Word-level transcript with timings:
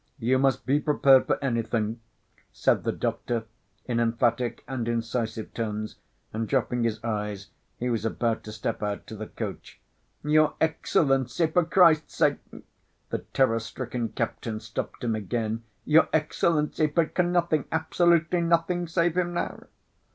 "You 0.17 0.39
must 0.39 0.65
be 0.65 0.79
prepared 0.79 1.27
for 1.27 1.37
anything," 1.43 1.99
said 2.51 2.83
the 2.85 2.91
doctor 2.91 3.43
in 3.85 3.99
emphatic 3.99 4.63
and 4.67 4.87
incisive 4.87 5.53
tones, 5.53 5.97
and 6.33 6.47
dropping 6.47 6.85
his 6.85 6.99
eyes, 7.03 7.49
he 7.77 7.87
was 7.87 8.03
about 8.03 8.43
to 8.45 8.51
step 8.51 8.81
out 8.81 9.05
to 9.05 9.15
the 9.15 9.27
coach. 9.27 9.79
"Your 10.23 10.55
Excellency, 10.59 11.45
for 11.45 11.63
Christ's 11.65 12.15
sake!" 12.15 12.39
the 13.11 13.19
terror‐stricken 13.19 14.15
captain 14.15 14.59
stopped 14.59 15.03
him 15.03 15.13
again. 15.13 15.65
"Your 15.85 16.09
Excellency! 16.13 16.87
but 16.87 17.13
can 17.13 17.31
nothing, 17.31 17.65
absolutely 17.71 18.41
nothing 18.41 18.87
save 18.87 19.15
him 19.15 19.35
now?" 19.35 19.65